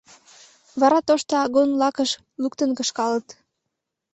[0.79, 2.11] Вара тошто агун лакыш
[2.41, 3.27] луктын кышкалыт...